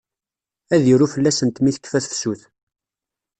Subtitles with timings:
[0.75, 2.41] Ad iru fell-asent mi tekfa tefsut.